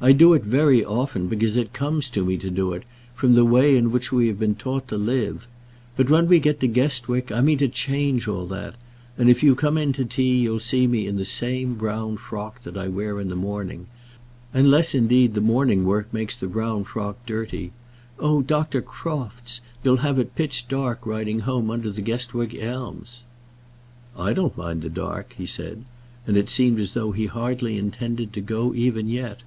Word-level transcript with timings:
I 0.00 0.12
do 0.12 0.32
it 0.32 0.44
very 0.44 0.84
often 0.84 1.26
because 1.26 1.56
it 1.56 1.72
comes 1.72 2.08
to 2.10 2.24
me 2.24 2.36
to 2.36 2.50
do 2.50 2.72
it, 2.72 2.84
from 3.16 3.34
the 3.34 3.44
way 3.44 3.76
in 3.76 3.90
which 3.90 4.12
we 4.12 4.28
have 4.28 4.38
been 4.38 4.54
taught 4.54 4.86
to 4.86 4.96
live. 4.96 5.48
But 5.96 6.08
when 6.08 6.28
we 6.28 6.38
get 6.38 6.60
to 6.60 6.68
Guestwick 6.68 7.32
I 7.32 7.40
mean 7.40 7.58
to 7.58 7.66
change 7.66 8.28
all 8.28 8.46
that; 8.46 8.76
and 9.16 9.28
if 9.28 9.42
you 9.42 9.56
come 9.56 9.76
in 9.76 9.92
to 9.94 10.04
tea, 10.04 10.38
you'll 10.38 10.60
see 10.60 10.86
me 10.86 11.08
in 11.08 11.16
the 11.16 11.24
same 11.24 11.74
brown 11.74 12.16
frock 12.16 12.62
that 12.62 12.76
I 12.78 12.86
wear 12.86 13.18
in 13.20 13.26
the 13.28 13.34
morning, 13.34 13.88
unless, 14.54 14.94
indeed, 14.94 15.34
the 15.34 15.40
morning 15.40 15.84
work 15.84 16.12
makes 16.14 16.36
the 16.36 16.46
brown 16.46 16.84
frock 16.84 17.18
dirty. 17.26 17.72
Oh, 18.20 18.40
Dr. 18.40 18.80
Crofts! 18.80 19.60
you'll 19.82 19.96
have 19.96 20.20
it 20.20 20.36
pitch 20.36 20.68
dark 20.68 21.06
riding 21.08 21.40
home 21.40 21.72
under 21.72 21.90
the 21.90 22.02
Guestwick 22.02 22.54
elms." 22.54 23.24
"I 24.16 24.32
don't 24.32 24.56
mind 24.56 24.82
the 24.82 24.90
dark," 24.90 25.34
he 25.36 25.44
said; 25.44 25.84
and 26.24 26.36
it 26.36 26.48
seemed 26.48 26.78
as 26.78 26.94
though 26.94 27.10
he 27.10 27.26
hardly 27.26 27.76
intended 27.76 28.32
to 28.34 28.40
go 28.40 28.72
even 28.76 29.08
yet. 29.08 29.42